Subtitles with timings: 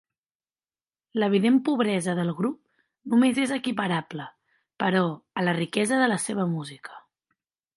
[1.23, 4.25] L'evident pobresa del grup només és equiparable,
[4.85, 5.05] però,
[5.41, 6.99] a la riquesa de la seva música.